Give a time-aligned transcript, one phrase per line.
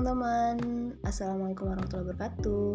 [0.00, 2.72] teman-teman, Assalamualaikum warahmatullahi wabarakatuh.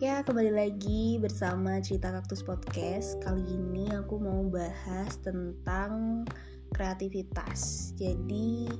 [0.00, 3.20] Ya kembali lagi bersama Cerita Kaktus Podcast.
[3.20, 6.24] Kali ini aku mau bahas tentang
[6.72, 7.92] kreativitas.
[8.00, 8.72] Jadi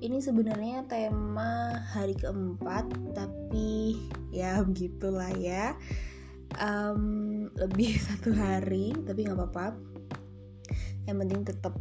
[0.00, 4.00] ini sebenarnya tema hari keempat Tapi
[4.32, 5.76] ya begitulah ya.
[6.56, 9.76] Um, Lebih satu hari tapi gak apa-apa.
[11.04, 11.76] Yang penting tetap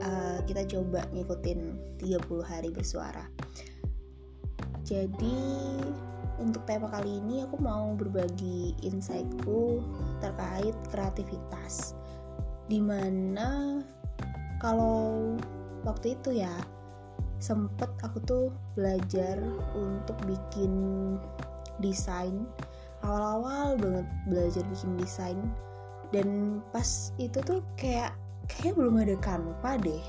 [0.00, 1.60] uh, kita coba ngikutin
[2.00, 3.28] 30 hari bersuara.
[4.90, 5.38] Jadi
[6.42, 9.78] untuk tema kali ini aku mau berbagi insightku
[10.18, 11.94] terkait kreativitas.
[12.66, 13.78] Di mana
[14.58, 15.38] kalau
[15.86, 16.50] waktu itu ya
[17.38, 19.38] sempet aku tuh belajar
[19.78, 20.74] untuk bikin
[21.78, 22.42] desain.
[23.06, 25.38] Awal-awal banget belajar bikin desain.
[26.10, 28.10] Dan pas itu tuh kayak
[28.50, 30.02] kayaknya belum ada Canva deh.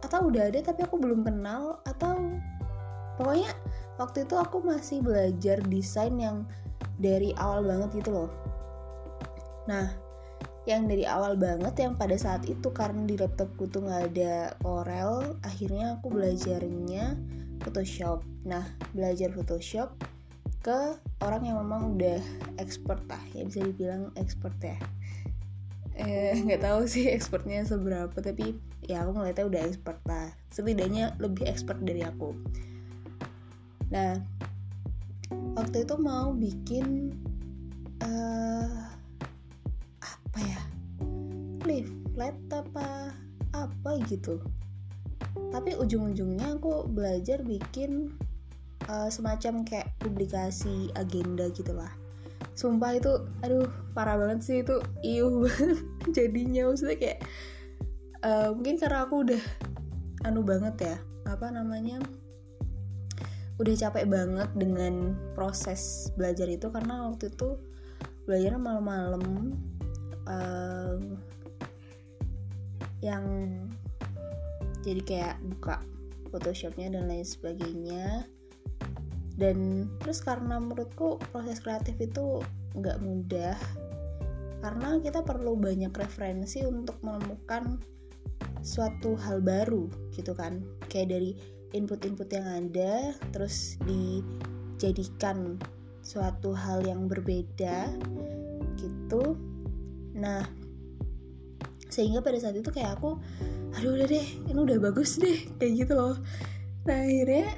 [0.00, 2.16] Atau udah ada tapi aku belum kenal atau
[3.20, 3.52] pokoknya
[4.00, 6.48] waktu itu aku masih belajar desain yang
[6.98, 8.30] dari awal banget gitu loh.
[9.68, 9.90] Nah
[10.62, 15.34] yang dari awal banget yang pada saat itu karena di laptopku tuh nggak ada Corel
[15.42, 17.18] akhirnya aku belajarnya
[17.66, 18.22] Photoshop.
[18.46, 18.62] Nah
[18.94, 19.94] belajar Photoshop
[20.62, 20.94] ke
[21.26, 22.22] orang yang memang udah
[22.62, 24.78] expert lah ya bisa dibilang expert ya.
[25.98, 28.54] Eh nggak tahu sih expertnya seberapa tapi
[28.86, 30.30] ya aku ngeliatnya udah expert lah.
[30.54, 32.38] Setidaknya lebih expert dari aku
[33.92, 34.16] nah
[35.52, 37.12] waktu itu mau bikin
[38.00, 38.72] uh,
[40.00, 40.60] apa ya?
[41.68, 43.12] Leaflet apa
[43.52, 44.40] apa gitu.
[45.52, 48.10] Tapi ujung-ujungnya aku belajar bikin
[48.88, 51.92] uh, semacam kayak publikasi agenda gitu lah
[52.52, 53.64] sumpah itu aduh
[53.96, 54.76] parah banget sih itu.
[55.00, 55.48] Iuh
[56.16, 56.68] jadinya.
[56.68, 57.18] Maksudnya kayak
[58.24, 59.42] uh, mungkin karena aku udah
[60.28, 61.98] anu banget ya apa namanya
[63.62, 67.54] udah capek banget dengan proses belajar itu karena waktu itu
[68.26, 69.54] belajar malam-malam
[70.26, 70.98] uh,
[73.02, 73.24] yang
[74.82, 75.78] jadi kayak buka
[76.34, 78.26] Photoshopnya dan lain sebagainya.
[79.38, 82.42] Dan terus karena menurutku proses kreatif itu
[82.76, 83.56] nggak mudah
[84.62, 87.82] karena kita perlu banyak referensi untuk menemukan
[88.62, 90.62] suatu hal baru gitu kan.
[90.86, 91.30] Kayak dari
[91.72, 95.56] input-input yang ada terus dijadikan
[96.04, 97.92] suatu hal yang berbeda
[98.76, 99.36] gitu.
[100.16, 100.44] Nah
[101.92, 103.20] sehingga pada saat itu kayak aku
[103.76, 106.16] aduh udah deh ini udah bagus deh kayak gitu loh.
[106.88, 107.56] Nah akhirnya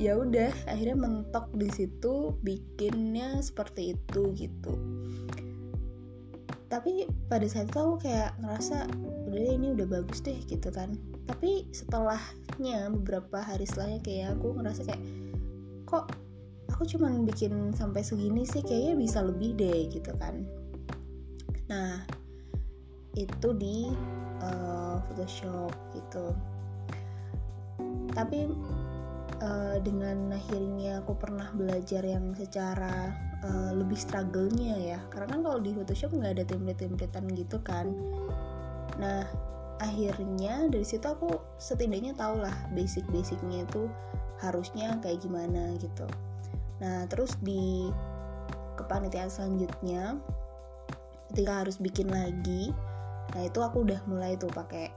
[0.00, 4.99] ya udah akhirnya mentok di situ bikinnya seperti itu gitu
[6.70, 8.86] tapi pada saat itu aku kayak ngerasa
[9.26, 10.94] udah ini udah bagus deh gitu kan.
[11.26, 15.02] Tapi setelahnya beberapa hari setelahnya kayak aku ngerasa kayak
[15.90, 16.14] kok
[16.70, 18.62] aku cuman bikin sampai segini sih?
[18.62, 20.46] Kayaknya bisa lebih deh gitu kan.
[21.66, 22.06] Nah
[23.18, 23.90] itu di
[24.38, 26.30] uh, Photoshop gitu.
[28.14, 28.46] Tapi
[29.40, 33.12] uh, dengan akhirnya aku pernah belajar yang secara
[33.44, 35.00] uh, lebih struggle-nya ya.
[35.12, 37.92] Karena kan kalau di Photoshop nggak ada template-templatean gitu kan.
[39.00, 39.24] Nah
[39.80, 43.88] akhirnya dari situ aku setidaknya tau lah basic-basicnya itu
[44.40, 46.04] harusnya kayak gimana gitu.
[46.80, 47.88] Nah terus di
[48.80, 50.16] kepanitiaan selanjutnya
[51.30, 52.72] ketika harus bikin lagi
[53.30, 54.90] nah itu aku udah mulai tuh pakai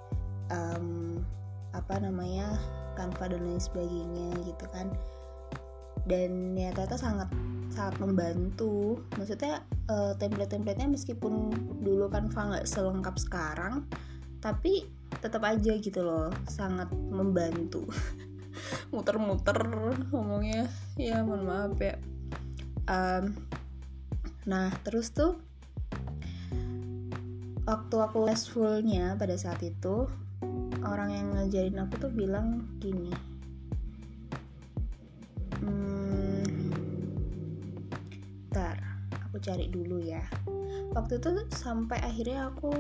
[0.50, 1.22] um,
[1.70, 2.58] apa namanya
[2.96, 4.90] Canva dan lain sebagainya gitu kan.
[6.04, 7.30] Dan ya ternyata sangat
[7.74, 9.02] sangat membantu.
[9.18, 13.88] Maksudnya uh, template-templatenya meskipun dulu Canva nggak selengkap sekarang
[14.44, 14.84] tapi
[15.24, 17.88] tetap aja gitu loh sangat membantu.
[18.94, 19.56] Muter-muter
[20.12, 20.68] ngomongnya.
[21.00, 21.96] Ya mohon maaf ya.
[22.92, 23.32] Um,
[24.44, 25.40] nah terus tuh
[27.64, 30.12] waktu aku les fullnya pada saat itu
[30.88, 33.12] orang yang ngajarin aku tuh bilang gini.
[35.64, 36.44] Hmm,
[38.52, 38.80] ntar
[39.24, 40.24] aku cari dulu ya.
[40.94, 42.72] Waktu itu sampai akhirnya aku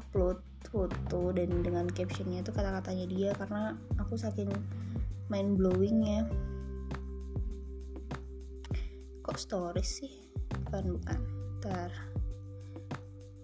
[0.00, 0.40] upload
[0.72, 4.48] foto dan dengan captionnya itu kata-katanya dia karena aku saking
[5.28, 6.24] main blowing ya
[9.22, 10.12] kok stories sih?
[10.68, 11.20] Bukan bukan.
[11.62, 11.90] Ntar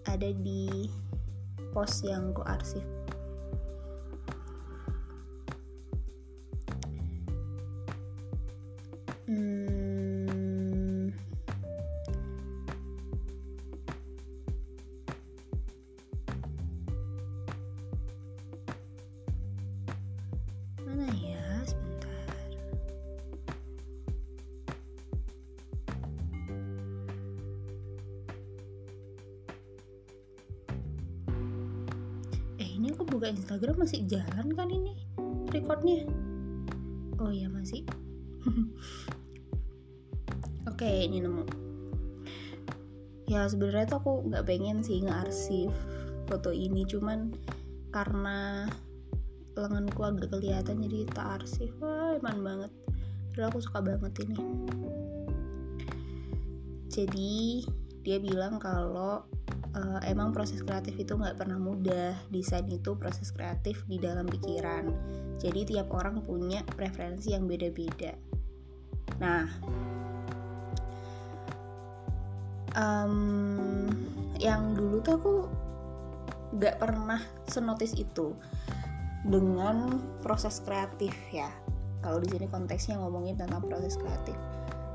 [0.05, 0.91] ada di
[1.71, 2.98] post yang ku arsip
[33.19, 34.95] buka Instagram masih jalan kan ini
[35.51, 36.07] recordnya?
[37.19, 37.83] Oh iya masih.
[40.71, 41.43] Oke ini nemu.
[43.27, 45.67] Ya sebenarnya tuh aku nggak pengen sih nge-arsip
[46.31, 47.35] foto ini cuman
[47.91, 48.71] karena
[49.59, 52.71] lenganku agak kelihatan jadi tak arsip wah eman banget.
[53.35, 54.39] Padahal aku suka banget ini.
[56.87, 57.67] Jadi
[58.07, 59.27] dia bilang kalau
[59.75, 62.15] uh, emang proses kreatif itu nggak pernah mudah.
[62.33, 64.89] Desain itu proses kreatif di dalam pikiran.
[65.37, 68.13] Jadi tiap orang punya preferensi yang beda-beda.
[69.19, 69.45] Nah
[72.77, 73.89] um,
[74.39, 75.33] yang dulu tuh aku
[76.57, 78.33] nggak pernah senotis itu
[79.27, 81.51] dengan proses kreatif ya.
[81.99, 84.35] Kalau di sini konteksnya ngomongin tentang proses kreatif.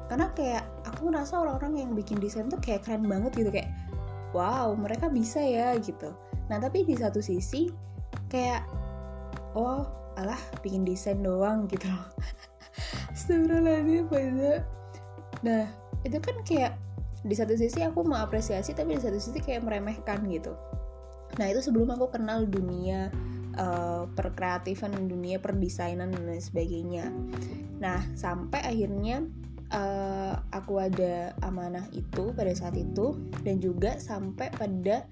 [0.08, 3.68] Karena kayak aku merasa orang-orang yang bikin desain tuh kayak keren banget gitu kayak
[4.34, 6.10] wow mereka bisa ya gitu.
[6.50, 7.70] Nah tapi di satu sisi
[8.28, 8.66] kayak
[9.54, 9.86] oh
[10.18, 11.86] alah bikin desain doang gitu.
[11.86, 12.10] Loh
[13.14, 14.66] Astagfirullahaladzim
[15.46, 15.64] Nah
[16.02, 16.74] itu kan kayak
[17.24, 20.52] di satu sisi aku mengapresiasi tapi di satu sisi kayak meremehkan gitu.
[21.40, 23.08] Nah itu sebelum aku kenal dunia
[23.56, 27.08] uh, perkreatifan dunia perdesainan dan lain sebagainya.
[27.80, 29.24] Nah sampai akhirnya
[29.74, 35.04] uh, aku ada amanah itu pada saat itu dan juga sampai pada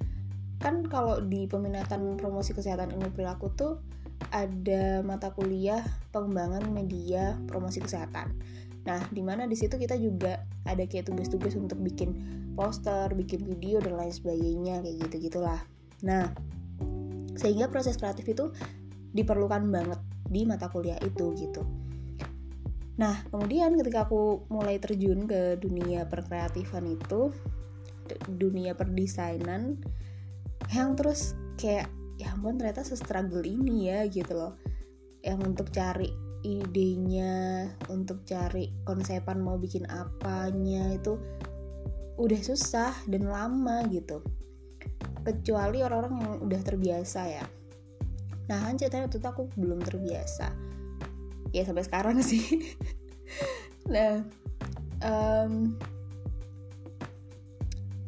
[0.63, 3.83] kan kalau di peminatan promosi kesehatan ilmu perilaku tuh
[4.31, 5.83] ada mata kuliah
[6.15, 8.31] pengembangan media promosi kesehatan
[8.83, 12.19] Nah, di mana di situ kita juga ada kayak tugas-tugas untuk bikin
[12.59, 15.63] poster, bikin video dan lain sebagainya kayak gitu gitulah.
[16.03, 16.35] Nah,
[17.39, 18.51] sehingga proses kreatif itu
[19.15, 21.63] diperlukan banget di mata kuliah itu gitu.
[23.01, 27.33] Nah, kemudian ketika aku mulai terjun ke dunia perkreatifan itu,
[28.29, 29.81] dunia perdesainan,
[30.73, 31.89] yang terus kayak
[32.21, 34.55] ya ampun ternyata se-struggle ini ya gitu loh.
[35.25, 36.13] Yang untuk cari
[36.43, 41.15] idenya untuk cari konsepan mau bikin apanya itu
[42.19, 44.21] udah susah dan lama gitu.
[45.23, 47.47] Kecuali orang-orang yang udah terbiasa ya.
[48.51, 50.72] Nah kan ceritanya aku belum terbiasa
[51.53, 52.75] ya sampai sekarang sih.
[53.89, 54.25] Nah
[55.05, 55.77] um,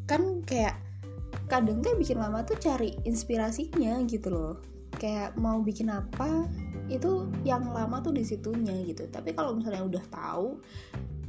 [0.04, 0.76] kan kayak
[1.48, 4.54] kadang tuh bikin lama tuh cari inspirasinya gitu loh.
[4.96, 6.48] Kayak mau bikin apa
[6.88, 9.08] itu yang lama tuh di situnya gitu.
[9.08, 10.48] Tapi kalau misalnya udah tahu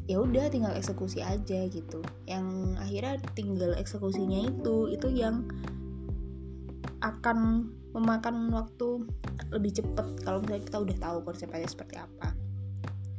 [0.05, 1.99] ya udah tinggal eksekusi aja gitu.
[2.29, 2.47] Yang
[2.79, 5.47] akhirnya tinggal eksekusinya itu itu yang
[7.03, 9.07] akan memakan waktu
[9.55, 12.35] lebih cepet kalau misalnya kita udah tahu konsepnya seperti apa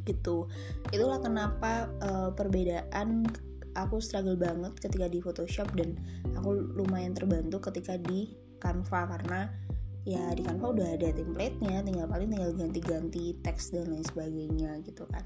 [0.07, 0.47] gitu.
[0.95, 3.27] Itulah kenapa uh, perbedaan
[3.75, 5.99] aku struggle banget ketika di Photoshop dan
[6.39, 8.33] aku lumayan terbantu ketika di
[8.63, 9.51] Canva karena
[10.07, 15.05] ya di Canva udah ada template-nya tinggal paling tinggal ganti-ganti teks dan lain sebagainya gitu
[15.11, 15.25] kan.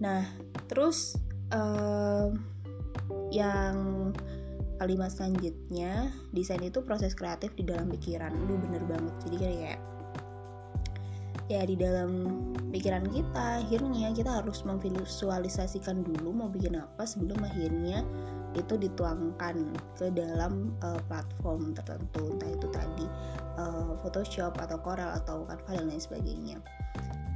[0.00, 0.24] Nah
[0.66, 1.20] terus
[1.52, 2.32] uh,
[3.30, 4.10] yang
[4.76, 9.78] kalimat selanjutnya desain itu proses kreatif di dalam pikiran lu bener banget jadi kayak
[11.46, 12.10] ya di dalam
[12.74, 18.02] pikiran kita akhirnya kita harus memvisualisasikan dulu mau bikin apa sebelum akhirnya
[18.58, 23.06] itu dituangkan ke dalam uh, platform tertentu entah itu tadi
[23.60, 26.58] uh, Photoshop atau Corel atau Canva dan lain sebagainya.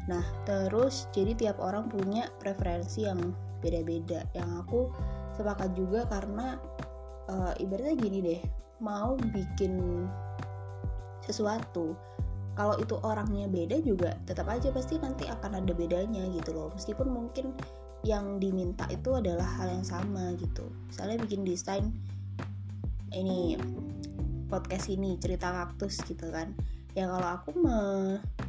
[0.08, 4.24] Nah terus jadi tiap orang punya preferensi yang beda-beda.
[4.32, 4.80] Yang aku
[5.36, 6.56] sepakat juga karena
[7.30, 8.40] uh, ibaratnya gini deh,
[8.82, 10.04] mau bikin
[11.22, 11.94] sesuatu
[12.58, 16.68] kalau itu orangnya beda juga tetap aja pasti nanti akan ada bedanya gitu loh.
[16.74, 17.54] Meskipun mungkin
[18.04, 20.66] yang diminta itu adalah hal yang sama gitu.
[20.90, 21.88] Misalnya bikin desain
[23.14, 23.56] ini
[24.50, 26.52] podcast ini cerita kaktus gitu kan.
[26.98, 27.78] Ya kalau aku me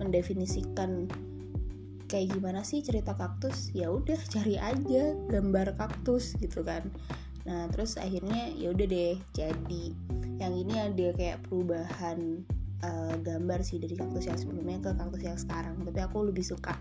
[0.02, 1.06] mendefinisikan
[2.10, 6.84] kayak gimana sih cerita kaktus ya udah cari aja gambar kaktus gitu kan
[7.42, 9.84] nah terus akhirnya ya udah deh jadi.
[10.42, 12.42] Yang ini ada kayak perubahan
[12.82, 15.78] uh, gambar sih dari kaktus yang sebelumnya ke kaktus yang sekarang.
[15.82, 16.74] Tapi aku lebih suka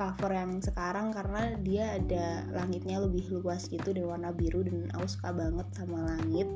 [0.00, 5.06] cover yang sekarang karena dia ada langitnya lebih luas gitu dan warna biru dan aku
[5.12, 6.48] suka banget sama langit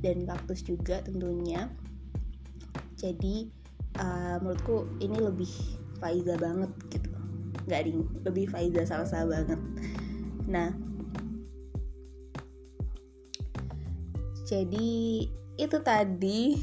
[0.00, 1.68] dan kaktus juga tentunya.
[2.96, 3.52] Jadi
[4.00, 5.52] uh, menurutku ini lebih
[6.00, 7.10] Faiza banget gitu.
[7.68, 9.60] Nggak ding lebih Faiza salsa banget.
[10.48, 10.85] Nah
[14.46, 14.88] jadi
[15.58, 16.56] itu tadi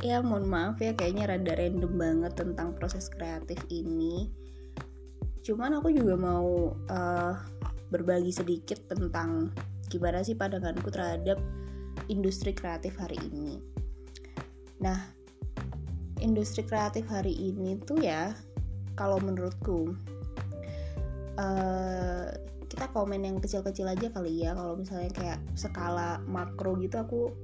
[0.00, 4.30] ya mohon maaf ya kayaknya rada random banget tentang proses kreatif ini
[5.44, 7.34] cuman aku juga mau uh,
[7.88, 9.52] berbagi sedikit tentang
[9.88, 11.40] gimana sih pandanganku terhadap
[12.12, 13.56] industri kreatif hari ini.
[14.84, 15.08] Nah,
[16.20, 18.36] industri kreatif hari ini tuh ya
[18.94, 19.96] kalau menurutku
[21.40, 22.28] uh,
[22.78, 24.54] kita komen yang kecil-kecil aja kali ya.
[24.54, 27.34] Kalau misalnya kayak skala makro gitu aku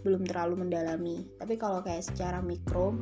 [0.00, 1.28] belum terlalu mendalami.
[1.36, 2.96] Tapi kalau kayak secara mikro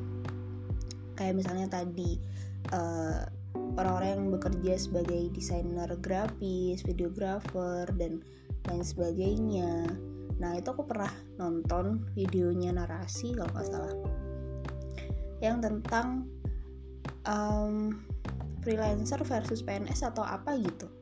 [1.14, 2.18] kayak misalnya tadi
[2.74, 3.22] uh,
[3.78, 8.18] orang-orang yang bekerja sebagai desainer grafis, videografer dan
[8.66, 9.86] lain sebagainya.
[10.42, 13.94] Nah itu aku pernah nonton videonya narasi kalau nggak salah.
[15.38, 16.26] Yang tentang
[17.30, 17.94] um,
[18.66, 20.95] freelancer versus PNS atau apa gitu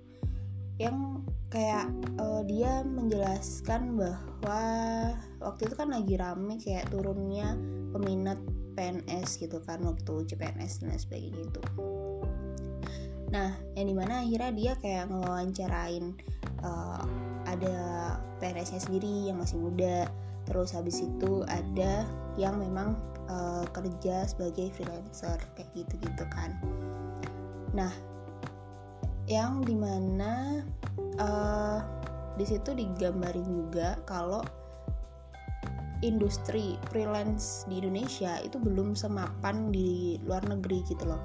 [0.78, 1.86] yang kayak
[2.18, 4.62] uh, dia menjelaskan bahwa
[5.38, 7.54] waktu itu kan lagi rame kayak turunnya
[7.94, 8.38] peminat
[8.74, 11.62] PNS gitu kan waktu CPNS dan sebagainya itu
[13.30, 16.14] nah yang di mana akhirnya dia kayak ngewawancarain
[16.62, 17.02] uh,
[17.46, 17.76] ada
[18.40, 20.08] PNS-nya sendiri yang masih muda.
[20.44, 22.04] Terus habis itu ada
[22.36, 22.98] yang memang
[23.30, 26.52] uh, kerja sebagai freelancer kayak gitu-gitu kan.
[27.72, 27.92] Nah
[29.24, 30.60] yang di mana
[31.16, 31.80] uh,
[32.34, 34.42] di situ digambarin juga kalau
[36.04, 41.20] industri freelance di Indonesia itu belum semapan di luar negeri gitu loh.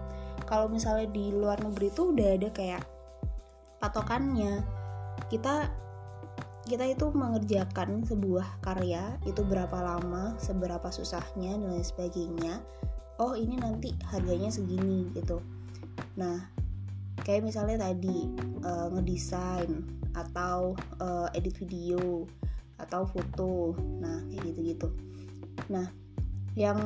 [0.48, 2.84] Kalau misalnya di luar negeri itu udah ada kayak
[3.84, 4.63] patokannya.
[5.27, 5.68] Kita
[6.70, 12.62] kita itu mengerjakan sebuah karya itu berapa lama, seberapa susahnya dan lain sebagainya.
[13.20, 15.44] Oh, ini nanti harganya segini gitu.
[16.15, 16.58] Nah,
[17.23, 18.29] kayak misalnya tadi
[18.63, 19.85] uh, ngedesain
[20.17, 22.25] atau uh, edit video
[22.79, 23.75] atau foto.
[23.99, 24.88] Nah, kayak gitu-gitu.
[25.69, 25.88] Nah,
[26.55, 26.79] yang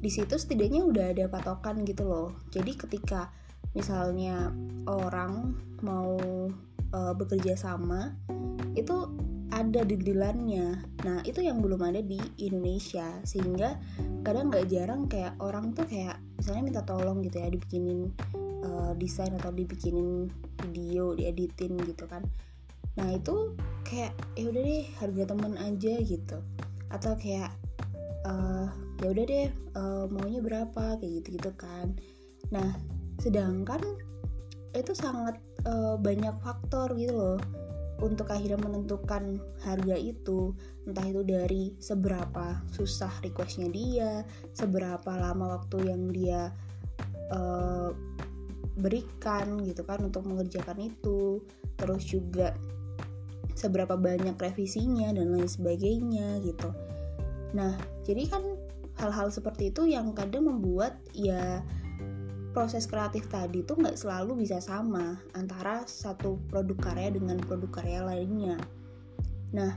[0.00, 2.32] di situ setidaknya udah ada patokan gitu loh.
[2.52, 3.28] Jadi ketika
[3.76, 4.50] misalnya
[4.88, 6.16] orang mau
[6.92, 8.16] uh, bekerja sama
[8.74, 9.08] itu
[9.50, 10.78] ada deadline-nya.
[11.04, 13.76] Nah, itu yang belum ada di Indonesia sehingga
[14.20, 18.12] kadang nggak jarang kayak orang tuh kayak misalnya minta tolong gitu ya dibikinin
[18.64, 20.28] uh, desain atau dibikinin
[20.68, 22.24] video, dieditin gitu kan.
[23.00, 26.38] Nah, itu kayak ya udah deh harga temen aja gitu.
[26.92, 27.54] Atau kayak
[28.28, 28.68] uh,
[29.00, 29.48] ya udah deh
[29.78, 31.96] uh, maunya berapa kayak gitu-gitu kan.
[32.52, 32.76] Nah,
[33.22, 33.80] sedangkan
[34.76, 37.40] itu sangat uh, banyak faktor gitu loh
[38.00, 40.56] untuk akhirnya menentukan harga itu
[40.88, 44.24] entah itu dari seberapa susah requestnya dia
[44.56, 46.50] seberapa lama waktu yang dia
[47.30, 47.92] uh,
[48.80, 51.44] berikan gitu kan untuk mengerjakan itu
[51.76, 52.56] terus juga
[53.52, 56.72] seberapa banyak revisinya dan lain sebagainya gitu.
[57.52, 57.76] Nah
[58.08, 58.42] jadi kan
[58.96, 61.60] hal-hal seperti itu yang kadang membuat ya
[62.50, 68.00] proses kreatif tadi tuh nggak selalu bisa sama antara satu produk karya dengan produk karya
[68.02, 68.58] lainnya.
[69.54, 69.74] Nah,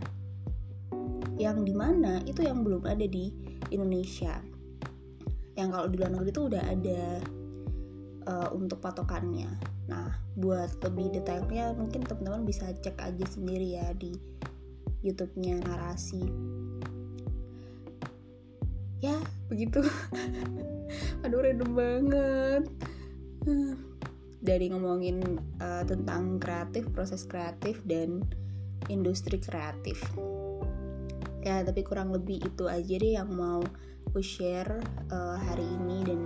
[1.37, 3.29] yang di mana itu yang belum ada di
[3.69, 4.41] Indonesia.
[5.53, 7.01] Yang kalau di luar negeri itu udah ada
[8.25, 9.49] uh, untuk patokannya.
[9.85, 14.17] Nah, buat lebih detailnya mungkin teman-teman bisa cek aja sendiri ya di
[15.05, 16.25] YouTube-nya narasi.
[19.03, 19.19] Ya,
[19.51, 19.83] begitu.
[21.23, 22.63] aduh random banget.
[24.47, 28.23] Dari ngomongin uh, tentang kreatif proses kreatif dan
[28.91, 29.99] industri kreatif.
[31.43, 33.63] Ya tapi kurang lebih itu aja deh yang mau
[34.11, 34.79] aku share
[35.11, 36.19] uh, hari ini dan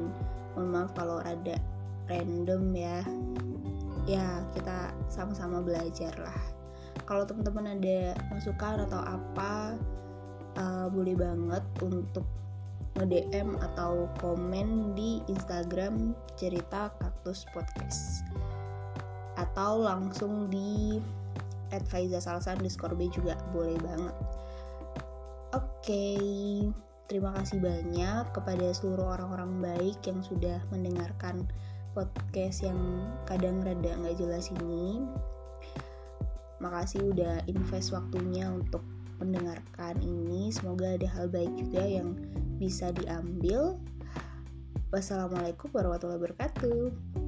[0.53, 1.57] mohon maaf kalau ada
[2.09, 2.99] random ya.
[4.07, 6.41] Ya kita sama-sama belajar lah.
[7.05, 9.77] Kalau teman-teman ada masukan atau apa
[10.57, 12.25] uh, boleh banget untuk
[12.97, 18.25] nge-DM atau komen di Instagram cerita kaktus podcast.
[19.37, 20.97] Atau langsung di
[21.71, 24.15] advisor salsa underscore B juga boleh banget.
[25.55, 26.67] Oke okay.
[27.07, 31.47] terima kasih banyak kepada seluruh orang-orang baik yang sudah mendengarkan
[31.95, 32.77] podcast yang
[33.25, 35.01] kadang rada nggak jelas ini.
[36.57, 38.81] Makasih udah invest waktunya untuk
[39.17, 40.49] mendengarkan ini.
[40.53, 42.17] Semoga ada hal baik juga yang
[42.57, 43.77] bisa diambil.
[44.89, 47.26] Wassalamualaikum warahmatullahi wabarakatuh.